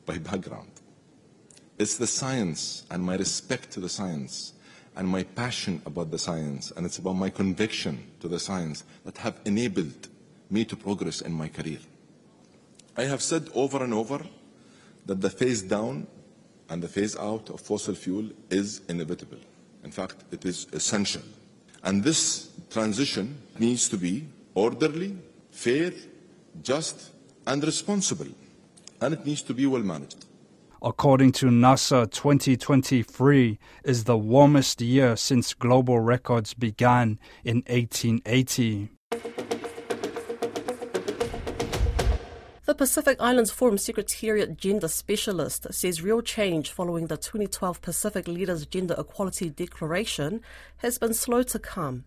by 0.05 0.19
background. 0.19 0.71
It's 1.77 1.97
the 1.97 2.07
science 2.07 2.85
and 2.89 3.03
my 3.03 3.17
respect 3.17 3.71
to 3.71 3.81
the 3.81 3.89
science 3.89 4.53
and 4.95 5.07
my 5.07 5.23
passion 5.23 5.81
about 5.85 6.11
the 6.11 6.19
science 6.19 6.71
and 6.71 6.85
it's 6.85 6.99
about 6.99 7.17
my 7.17 7.29
conviction 7.29 8.07
to 8.21 8.29
the 8.29 8.39
science 8.39 8.85
that 9.03 9.17
have 9.17 9.39
enabled 9.43 10.07
me 10.49 10.63
to 10.63 10.77
progress 10.77 11.19
in 11.19 11.33
my 11.33 11.49
career. 11.49 11.79
I 12.95 13.03
have 13.03 13.21
said 13.21 13.49
over 13.53 13.83
and 13.83 13.93
over 13.93 14.21
that 15.07 15.19
the 15.19 15.29
phase 15.29 15.63
down 15.63 16.07
and 16.73 16.81
the 16.81 16.87
phase 16.87 17.15
out 17.15 17.51
of 17.51 17.61
fossil 17.61 17.93
fuel 17.93 18.27
is 18.49 18.81
inevitable. 18.89 19.37
In 19.83 19.91
fact, 19.91 20.23
it 20.31 20.43
is 20.43 20.65
essential. 20.73 21.21
And 21.83 22.03
this 22.03 22.49
transition 22.71 23.37
needs 23.59 23.87
to 23.89 23.97
be 23.97 24.25
orderly, 24.55 25.15
fair, 25.51 25.91
just, 26.63 27.11
and 27.45 27.63
responsible. 27.63 28.33
And 28.99 29.13
it 29.13 29.23
needs 29.23 29.43
to 29.43 29.53
be 29.53 29.67
well 29.67 29.83
managed. 29.83 30.25
According 30.81 31.33
to 31.33 31.45
NASA, 31.45 32.09
2023 32.09 33.59
is 33.83 34.05
the 34.05 34.17
warmest 34.17 34.81
year 34.81 35.15
since 35.15 35.53
global 35.53 35.99
records 35.99 36.55
began 36.55 37.19
in 37.43 37.57
1880. 37.67 38.89
The 42.73 42.77
Pacific 42.77 43.21
Islands 43.21 43.51
Forum 43.51 43.77
Secretariat 43.77 44.57
Gender 44.57 44.87
Specialist 44.87 45.67
says 45.69 46.01
real 46.01 46.23
change 46.23 46.71
following 46.71 47.05
the 47.05 47.17
2012 47.17 47.79
Pacific 47.83 48.27
Leaders 48.27 48.65
Gender 48.65 48.95
Equality 48.97 49.51
Declaration 49.51 50.41
has 50.77 50.97
been 50.97 51.13
slow 51.13 51.43
to 51.43 51.59
come. 51.59 52.05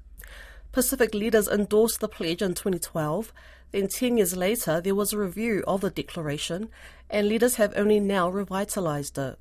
Pacific 0.72 1.14
leaders 1.14 1.46
endorsed 1.46 2.00
the 2.00 2.08
pledge 2.08 2.42
in 2.42 2.54
2012. 2.54 3.32
Then, 3.70 3.86
10 3.86 4.16
years 4.16 4.36
later, 4.36 4.80
there 4.80 4.96
was 4.96 5.12
a 5.12 5.18
review 5.18 5.62
of 5.68 5.82
the 5.82 5.90
declaration, 5.90 6.68
and 7.08 7.28
leaders 7.28 7.54
have 7.54 7.72
only 7.76 8.00
now 8.00 8.28
revitalized 8.28 9.16
it. 9.18 9.38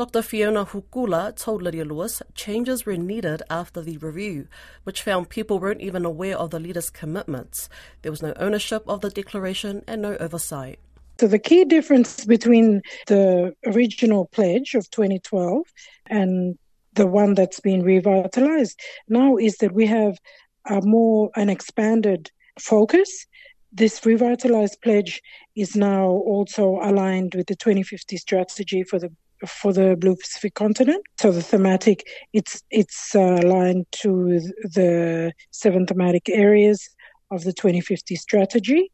Dr. 0.00 0.22
Fiona 0.22 0.64
Hukula 0.64 1.36
told 1.36 1.60
Lydia 1.60 1.84
Lewis 1.84 2.22
changes 2.34 2.86
were 2.86 2.96
needed 2.96 3.42
after 3.50 3.82
the 3.82 3.98
review, 3.98 4.48
which 4.84 5.02
found 5.02 5.28
people 5.28 5.58
weren't 5.58 5.82
even 5.82 6.06
aware 6.06 6.38
of 6.38 6.48
the 6.48 6.58
leaders' 6.58 6.88
commitments. 6.88 7.68
There 8.00 8.10
was 8.10 8.22
no 8.22 8.32
ownership 8.36 8.82
of 8.88 9.02
the 9.02 9.10
declaration 9.10 9.84
and 9.86 10.00
no 10.00 10.16
oversight. 10.16 10.78
So, 11.18 11.26
the 11.26 11.38
key 11.38 11.66
difference 11.66 12.24
between 12.24 12.80
the 13.08 13.54
original 13.66 14.24
pledge 14.32 14.74
of 14.74 14.90
2012 14.90 15.66
and 16.06 16.58
the 16.94 17.06
one 17.06 17.34
that's 17.34 17.60
been 17.60 17.82
revitalized 17.82 18.80
now 19.06 19.36
is 19.36 19.58
that 19.58 19.72
we 19.74 19.84
have 19.84 20.16
a 20.64 20.80
more 20.80 21.30
an 21.36 21.50
expanded 21.50 22.30
focus 22.58 23.26
this 23.72 24.04
revitalized 24.04 24.80
pledge 24.82 25.22
is 25.54 25.76
now 25.76 26.06
also 26.08 26.80
aligned 26.82 27.34
with 27.36 27.46
the 27.46 27.54
2050 27.54 28.16
strategy 28.16 28.82
for 28.82 28.98
the 28.98 29.12
for 29.46 29.72
the 29.72 29.96
Blue 29.96 30.16
Pacific 30.16 30.54
continent. 30.54 31.04
So 31.18 31.30
the 31.30 31.42
thematic, 31.42 32.06
it's 32.32 32.62
it's 32.70 33.14
uh, 33.14 33.40
aligned 33.42 33.86
to 34.02 34.40
the 34.62 35.32
seven 35.50 35.86
thematic 35.86 36.28
areas 36.28 36.88
of 37.30 37.44
the 37.44 37.52
2050 37.52 38.16
strategy. 38.16 38.90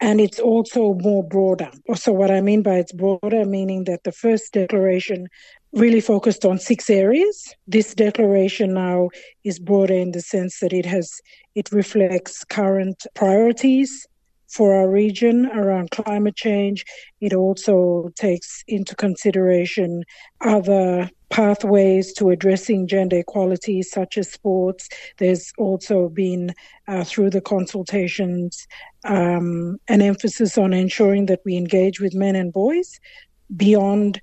And 0.00 0.20
it's 0.20 0.40
also 0.40 0.94
more 0.94 1.22
broader. 1.22 1.70
So, 1.94 2.10
what 2.10 2.32
I 2.32 2.40
mean 2.40 2.62
by 2.62 2.74
it's 2.74 2.92
broader, 2.92 3.44
meaning 3.44 3.84
that 3.84 4.02
the 4.02 4.10
first 4.10 4.52
declaration 4.52 5.28
really 5.72 6.00
focused 6.00 6.44
on 6.44 6.58
six 6.58 6.90
areas. 6.90 7.54
This 7.68 7.94
declaration 7.94 8.74
now 8.74 9.10
is 9.44 9.60
broader 9.60 9.94
in 9.94 10.10
the 10.10 10.20
sense 10.20 10.58
that 10.58 10.72
it 10.72 10.86
has 10.86 11.20
it 11.54 11.70
reflects 11.70 12.42
current 12.44 13.06
priorities, 13.14 14.06
for 14.52 14.74
our 14.74 14.88
region 14.88 15.46
around 15.46 15.90
climate 15.90 16.36
change. 16.36 16.84
It 17.20 17.32
also 17.32 18.10
takes 18.16 18.62
into 18.68 18.94
consideration 18.94 20.04
other 20.42 21.08
pathways 21.30 22.12
to 22.12 22.28
addressing 22.28 22.86
gender 22.86 23.18
equality, 23.18 23.82
such 23.82 24.18
as 24.18 24.30
sports. 24.30 24.88
There's 25.16 25.52
also 25.56 26.10
been, 26.10 26.54
uh, 26.86 27.04
through 27.04 27.30
the 27.30 27.40
consultations, 27.40 28.66
um, 29.04 29.78
an 29.88 30.02
emphasis 30.02 30.58
on 30.58 30.74
ensuring 30.74 31.26
that 31.26 31.40
we 31.46 31.56
engage 31.56 32.00
with 32.00 32.14
men 32.14 32.36
and 32.36 32.52
boys 32.52 33.00
beyond 33.56 34.20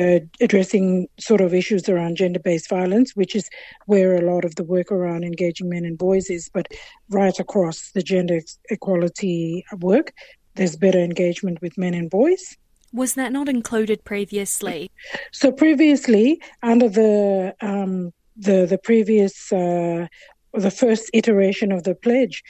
uh, 0.00 0.20
addressing 0.40 1.08
sort 1.18 1.40
of 1.40 1.52
issues 1.54 1.88
around 1.88 2.16
gender-based 2.16 2.68
violence, 2.68 3.14
which 3.14 3.36
is 3.36 3.48
where 3.86 4.16
a 4.16 4.32
lot 4.32 4.44
of 4.44 4.54
the 4.54 4.64
work 4.64 4.90
around 4.90 5.24
engaging 5.24 5.68
men 5.68 5.84
and 5.84 5.98
boys 5.98 6.30
is, 6.30 6.50
but 6.52 6.66
right 7.10 7.38
across 7.38 7.90
the 7.92 8.02
gender 8.02 8.40
equality 8.70 9.64
work, 9.80 10.12
there's 10.54 10.76
better 10.76 10.98
engagement 10.98 11.60
with 11.60 11.76
men 11.78 11.94
and 11.94 12.10
boys. 12.10 12.56
Was 12.92 13.14
that 13.14 13.32
not 13.32 13.48
included 13.48 14.04
previously? 14.04 14.90
So 15.32 15.52
previously, 15.52 16.40
under 16.62 16.88
the 16.88 17.54
um, 17.60 18.12
the 18.36 18.66
the 18.66 18.78
previous 18.78 19.52
uh, 19.52 20.06
the 20.54 20.70
first 20.70 21.08
iteration 21.14 21.70
of 21.70 21.84
the 21.84 21.94
pledge, 21.94 22.42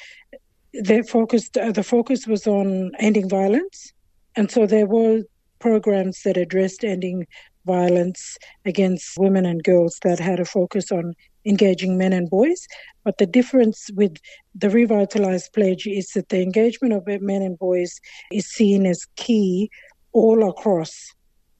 they 0.72 1.02
focused 1.02 1.58
uh, 1.58 1.72
the 1.72 1.82
focus 1.82 2.26
was 2.26 2.46
on 2.46 2.92
ending 2.98 3.28
violence, 3.28 3.92
and 4.34 4.50
so 4.50 4.66
there 4.66 4.86
were 4.86 5.22
programs 5.60 6.22
that 6.24 6.36
addressed 6.36 6.84
ending 6.84 7.26
violence 7.66 8.38
against 8.64 9.18
women 9.18 9.46
and 9.46 9.62
girls 9.62 9.98
that 10.02 10.18
had 10.18 10.40
a 10.40 10.44
focus 10.44 10.90
on 10.90 11.14
engaging 11.44 11.96
men 11.96 12.12
and 12.12 12.28
boys. 12.28 12.66
But 13.04 13.18
the 13.18 13.26
difference 13.26 13.90
with 13.94 14.16
the 14.54 14.70
revitalized 14.70 15.52
pledge 15.52 15.86
is 15.86 16.08
that 16.14 16.28
the 16.30 16.42
engagement 16.42 16.94
of 16.94 17.06
men 17.06 17.42
and 17.42 17.58
boys 17.58 18.00
is 18.32 18.46
seen 18.46 18.86
as 18.86 19.06
key 19.16 19.70
all 20.12 20.48
across 20.48 20.92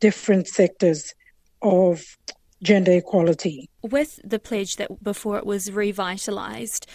different 0.01 0.49
sectors 0.49 1.15
of 1.63 2.17
gender 2.63 2.93
equality. 2.93 3.69
With 3.83 4.21
the 4.25 4.39
pledge 4.39 4.77
that 4.77 5.03
before 5.03 5.39
it 5.39 5.47
was 5.47 5.71
revitalised, 5.71 6.87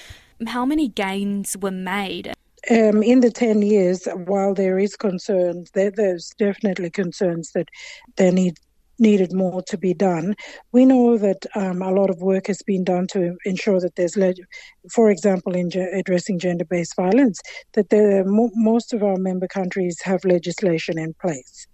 how 0.48 0.66
many 0.66 0.88
gains 0.88 1.56
were 1.58 1.72
made? 1.72 2.34
Um, 2.70 3.04
in 3.04 3.20
the 3.20 3.32
10 3.32 3.62
years, 3.62 4.08
while 4.26 4.54
there 4.54 4.80
is 4.80 4.96
concerns, 4.96 5.70
there, 5.74 5.92
there's 5.92 6.32
definitely 6.40 6.90
concerns 6.90 7.52
that 7.54 7.70
there 8.18 8.32
need, 8.32 8.56
needed 8.98 9.34
more 9.34 9.62
to 9.64 9.78
be 9.78 9.94
done. 9.94 10.36
We 10.72 10.86
know 10.86 11.18
that 11.18 11.46
um, 11.56 11.82
a 11.84 11.92
lot 11.92 12.10
of 12.10 12.22
work 12.22 12.48
has 12.48 12.62
been 12.64 12.84
done 12.84 13.06
to 13.08 13.38
ensure 13.46 13.80
that 13.82 13.96
there's, 13.96 14.18
leg- 14.18 14.44
for 14.92 15.12
example, 15.12 15.54
in 15.54 15.70
ge- 15.70 15.78
addressing 15.94 16.40
gender 16.40 16.66
based 16.66 16.96
violence, 16.96 17.40
that 17.74 17.90
there, 17.90 18.26
mo- 18.26 18.52
most 18.56 18.94
of 18.94 19.04
our 19.04 19.18
member 19.18 19.48
countries 19.48 20.00
have 20.04 20.26
legislation 20.26 20.98
in 20.98 21.14
place. 21.22 21.68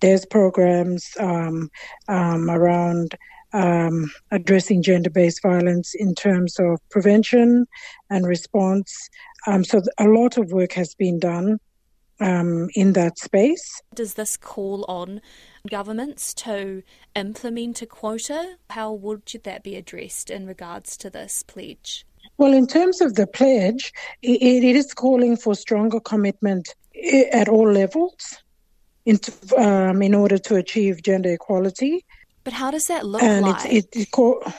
There's 0.00 0.24
programs 0.24 1.08
um, 1.18 1.68
um 2.08 2.48
around 2.50 3.16
um, 3.52 4.10
addressing 4.30 4.82
gender 4.82 5.10
based 5.10 5.42
violence 5.42 5.94
in 5.94 6.14
terms 6.14 6.58
of 6.58 6.78
prevention 6.90 7.66
and 8.08 8.26
response. 8.26 9.08
Um, 9.46 9.64
so, 9.64 9.82
a 9.98 10.06
lot 10.06 10.36
of 10.36 10.52
work 10.52 10.72
has 10.72 10.94
been 10.94 11.18
done 11.18 11.58
um, 12.20 12.68
in 12.74 12.92
that 12.92 13.18
space. 13.18 13.82
Does 13.94 14.14
this 14.14 14.36
call 14.36 14.84
on 14.88 15.20
governments 15.68 16.34
to 16.34 16.82
implement 17.16 17.82
a 17.82 17.86
quota? 17.86 18.56
How 18.70 18.92
would 18.92 19.26
that 19.44 19.62
be 19.62 19.76
addressed 19.76 20.30
in 20.30 20.46
regards 20.46 20.96
to 20.98 21.10
this 21.10 21.42
pledge? 21.42 22.06
Well, 22.36 22.52
in 22.52 22.66
terms 22.66 23.00
of 23.00 23.14
the 23.14 23.26
pledge, 23.26 23.92
it, 24.22 24.42
it 24.42 24.76
is 24.76 24.94
calling 24.94 25.36
for 25.36 25.54
stronger 25.54 26.00
commitment 26.00 26.74
at 27.32 27.48
all 27.48 27.70
levels 27.70 28.36
in, 29.06 29.18
um, 29.56 30.02
in 30.02 30.14
order 30.14 30.38
to 30.38 30.56
achieve 30.56 31.02
gender 31.02 31.32
equality. 31.32 32.04
But 32.44 32.52
how 32.52 32.70
does 32.70 32.86
that 32.86 33.06
look 33.06 33.22
and 33.22 33.46
like? 33.46 33.66
It, 33.66 33.88
it, 33.92 34.08
it, 34.12 34.54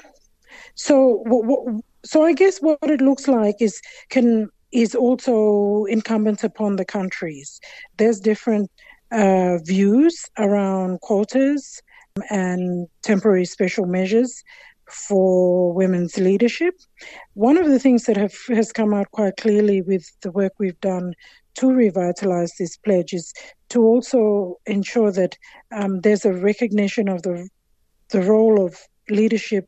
so, 0.75 1.81
so 2.05 2.23
I 2.23 2.33
guess 2.33 2.59
what 2.59 2.77
it 2.83 3.01
looks 3.01 3.27
like 3.27 3.61
is 3.61 3.81
can 4.09 4.49
is 4.71 4.95
also 4.95 5.85
incumbent 5.85 6.43
upon 6.43 6.77
the 6.77 6.85
countries. 6.85 7.59
There's 7.97 8.19
different 8.19 8.71
uh, 9.11 9.57
views 9.57 10.25
around 10.37 11.01
quotas 11.01 11.81
and 12.29 12.87
temporary 13.01 13.45
special 13.45 13.85
measures 13.85 14.43
for 14.89 15.73
women's 15.73 16.17
leadership. 16.17 16.75
One 17.33 17.57
of 17.57 17.67
the 17.67 17.79
things 17.79 18.05
that 18.05 18.17
have, 18.17 18.33
has 18.49 18.71
come 18.71 18.93
out 18.93 19.11
quite 19.11 19.37
clearly 19.37 19.81
with 19.81 20.09
the 20.21 20.31
work 20.31 20.53
we've 20.57 20.79
done 20.81 21.13
to 21.55 21.71
revitalize 21.71 22.53
this 22.57 22.77
pledge 22.77 23.13
is 23.13 23.33
to 23.69 23.81
also 23.81 24.57
ensure 24.65 25.11
that 25.11 25.37
um, 25.71 26.01
there's 26.01 26.25
a 26.25 26.33
recognition 26.33 27.09
of 27.09 27.23
the 27.23 27.47
the 28.11 28.21
role 28.21 28.63
of 28.65 28.77
leadership 29.09 29.65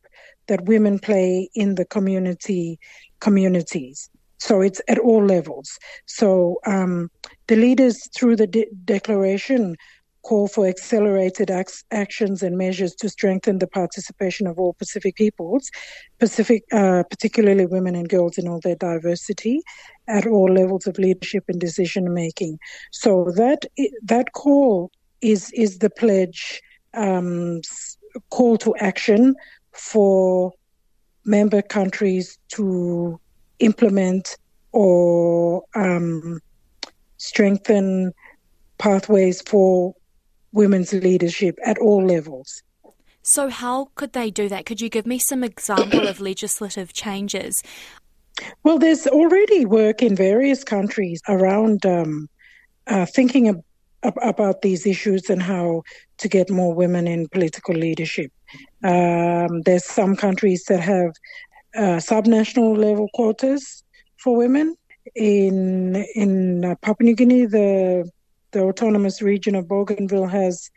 that 0.47 0.65
women 0.65 0.99
play 0.99 1.49
in 1.55 1.75
the 1.75 1.85
community 1.85 2.79
communities. 3.19 4.09
So 4.39 4.61
it's 4.61 4.81
at 4.89 4.99
all 4.99 5.25
levels. 5.25 5.77
So 6.05 6.57
um, 6.65 7.09
the 7.47 7.55
leaders, 7.55 8.09
through 8.15 8.35
the 8.35 8.47
de- 8.47 8.67
declaration, 8.83 9.75
call 10.23 10.47
for 10.47 10.67
accelerated 10.67 11.49
ac- 11.51 11.83
actions 11.91 12.43
and 12.43 12.57
measures 12.57 12.93
to 12.95 13.09
strengthen 13.09 13.59
the 13.59 13.67
participation 13.67 14.47
of 14.47 14.57
all 14.59 14.73
Pacific 14.73 15.15
peoples, 15.15 15.69
Pacific, 16.19 16.63
uh, 16.71 17.03
particularly 17.09 17.65
women 17.65 17.95
and 17.95 18.09
girls 18.09 18.37
in 18.37 18.47
all 18.47 18.59
their 18.61 18.75
diversity, 18.75 19.61
at 20.07 20.27
all 20.27 20.51
levels 20.51 20.87
of 20.87 20.97
leadership 20.97 21.43
and 21.47 21.59
decision 21.59 22.13
making. 22.13 22.57
So 22.91 23.31
that 23.35 23.65
that 24.03 24.33
call 24.33 24.91
is 25.21 25.51
is 25.53 25.79
the 25.79 25.89
pledge 25.89 26.61
um, 26.93 27.61
call 28.29 28.57
to 28.59 28.75
action 28.77 29.35
for 29.71 30.51
member 31.25 31.61
countries 31.61 32.37
to 32.49 33.19
implement 33.59 34.37
or 34.71 35.63
um, 35.75 36.39
strengthen 37.17 38.11
pathways 38.77 39.41
for 39.41 39.95
women's 40.51 40.93
leadership 40.93 41.57
at 41.65 41.77
all 41.77 42.05
levels. 42.05 42.63
So, 43.21 43.49
how 43.49 43.89
could 43.95 44.13
they 44.13 44.29
do 44.29 44.49
that? 44.49 44.65
Could 44.65 44.81
you 44.81 44.89
give 44.89 45.05
me 45.05 45.17
some 45.17 45.43
example 45.43 46.07
of 46.07 46.19
legislative 46.19 46.91
changes? 46.91 47.61
Well, 48.63 48.79
there's 48.79 49.07
already 49.07 49.65
work 49.65 50.01
in 50.01 50.15
various 50.15 50.63
countries 50.63 51.21
around 51.29 51.85
um, 51.85 52.27
uh, 52.87 53.05
thinking 53.05 53.47
of, 53.47 53.61
about 54.03 54.61
these 54.61 54.85
issues 54.85 55.29
and 55.29 55.41
how 55.41 55.83
to 56.17 56.27
get 56.27 56.49
more 56.49 56.73
women 56.73 57.07
in 57.07 57.27
political 57.29 57.75
leadership. 57.75 58.31
Um, 58.83 59.61
there's 59.61 59.85
some 59.85 60.15
countries 60.15 60.63
that 60.67 60.79
have 60.79 61.11
uh, 61.75 61.99
subnational 61.99 62.77
level 62.77 63.09
quotas 63.13 63.83
for 64.17 64.35
women. 64.35 64.75
In 65.15 66.05
in 66.15 66.63
uh, 66.63 66.75
Papua 66.81 67.05
New 67.07 67.15
Guinea, 67.15 67.45
the 67.45 68.09
the 68.51 68.61
autonomous 68.61 69.21
region 69.21 69.55
of 69.55 69.67
Bougainville 69.67 70.27
has 70.27 70.69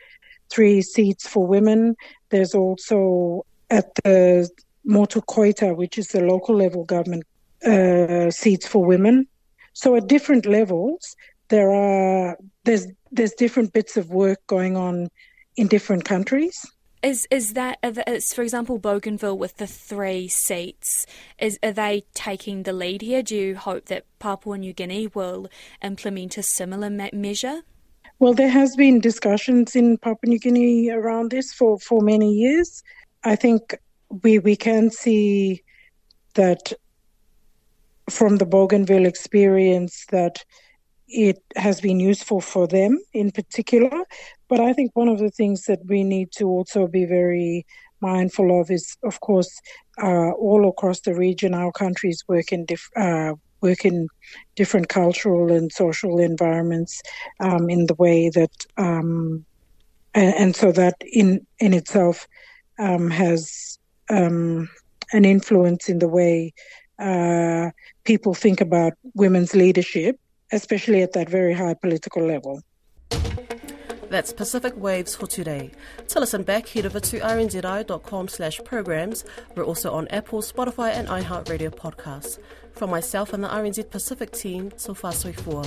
three 0.50 0.82
seats 0.82 1.28
for 1.28 1.46
women. 1.46 1.94
There's 2.30 2.54
also 2.54 3.44
at 3.70 3.94
the 4.04 4.48
Motu 4.84 5.20
Koita, 5.20 5.76
which 5.76 5.98
is 5.98 6.08
the 6.08 6.20
local 6.20 6.56
level 6.56 6.84
government, 6.84 7.24
uh, 7.64 8.30
seats 8.30 8.66
for 8.66 8.84
women. 8.84 9.26
So 9.72 9.94
at 9.96 10.06
different 10.06 10.46
levels, 10.46 11.16
there 11.48 11.70
are 11.72 12.36
there's 12.64 12.86
there's 13.16 13.32
different 13.32 13.72
bits 13.72 13.96
of 13.96 14.10
work 14.10 14.46
going 14.46 14.76
on 14.76 15.08
in 15.56 15.66
different 15.66 16.04
countries. 16.04 16.54
Is 17.02 17.26
is 17.30 17.52
that 17.52 17.78
is, 17.82 18.32
for 18.32 18.42
example 18.42 18.78
Bougainville 18.78 19.38
with 19.38 19.58
the 19.58 19.66
three 19.66 20.28
seats? 20.28 21.06
Is 21.38 21.58
are 21.62 21.72
they 21.72 22.04
taking 22.14 22.62
the 22.62 22.72
lead 22.72 23.02
here? 23.02 23.22
Do 23.22 23.36
you 23.36 23.56
hope 23.56 23.86
that 23.86 24.06
Papua 24.18 24.58
New 24.58 24.72
Guinea 24.72 25.08
will 25.08 25.48
implement 25.82 26.38
a 26.38 26.42
similar 26.42 26.90
me- 26.90 27.10
measure? 27.12 27.62
Well, 28.18 28.32
there 28.32 28.48
has 28.48 28.74
been 28.76 28.98
discussions 29.00 29.76
in 29.76 29.98
Papua 29.98 30.30
New 30.30 30.38
Guinea 30.38 30.90
around 30.90 31.30
this 31.30 31.52
for, 31.52 31.78
for 31.78 32.00
many 32.00 32.32
years. 32.32 32.82
I 33.24 33.36
think 33.36 33.76
we 34.22 34.38
we 34.38 34.56
can 34.56 34.90
see 34.90 35.62
that 36.34 36.72
from 38.08 38.36
the 38.36 38.46
Bougainville 38.46 39.06
experience 39.06 40.06
that 40.10 40.44
it 41.08 41.42
has 41.56 41.80
been 41.80 42.00
useful 42.00 42.40
for 42.40 42.66
them 42.66 42.98
in 43.12 43.30
particular. 43.30 44.04
But 44.48 44.60
I 44.60 44.72
think 44.72 44.90
one 44.94 45.08
of 45.08 45.18
the 45.18 45.30
things 45.30 45.64
that 45.64 45.80
we 45.86 46.04
need 46.04 46.32
to 46.32 46.46
also 46.46 46.86
be 46.86 47.04
very 47.04 47.66
mindful 48.00 48.60
of 48.60 48.70
is, 48.70 48.96
of 49.04 49.20
course, 49.20 49.50
uh, 50.02 50.30
all 50.32 50.68
across 50.68 51.00
the 51.00 51.14
region, 51.14 51.54
our 51.54 51.72
countries 51.72 52.22
work 52.28 52.52
in 52.52 52.64
diff- 52.66 52.90
uh, 52.96 53.32
work 53.62 53.84
in 53.84 54.08
different 54.54 54.88
cultural 54.88 55.50
and 55.50 55.72
social 55.72 56.18
environments 56.18 57.00
um, 57.40 57.70
in 57.70 57.86
the 57.86 57.94
way 57.94 58.28
that, 58.28 58.52
um, 58.76 59.44
and, 60.14 60.34
and, 60.34 60.56
so 60.56 60.72
that 60.72 60.94
in 61.00 61.46
in 61.58 61.72
itself 61.72 62.26
um, 62.78 63.10
has 63.10 63.78
um, 64.10 64.68
an 65.12 65.24
influence 65.24 65.88
in 65.88 65.98
the 65.98 66.08
way 66.08 66.52
uh, 66.98 67.70
people 68.04 68.34
think 68.34 68.60
about 68.60 68.92
women's 69.14 69.54
leadership 69.54 70.16
especially 70.52 71.02
at 71.02 71.12
that 71.12 71.28
very 71.28 71.54
high 71.54 71.74
political 71.74 72.26
level. 72.26 72.62
That's 74.08 74.32
Pacific 74.32 74.74
Waves 74.76 75.16
for 75.16 75.26
today. 75.26 75.72
To 76.08 76.20
listen 76.20 76.44
back, 76.44 76.68
head 76.68 76.86
over 76.86 77.00
to 77.00 77.18
rnzi.com 77.18 78.28
slash 78.28 78.60
programs. 78.64 79.24
We're 79.56 79.64
also 79.64 79.92
on 79.92 80.06
Apple, 80.08 80.42
Spotify 80.42 80.90
and 80.92 81.08
iHeartRadio 81.08 81.74
podcasts. 81.74 82.38
From 82.72 82.90
myself 82.90 83.32
and 83.32 83.42
the 83.42 83.48
RNZ 83.48 83.90
Pacific 83.90 84.30
team, 84.30 84.72
so 84.76 84.94
far 84.94 85.12
so 85.12 85.32
far. 85.32 85.64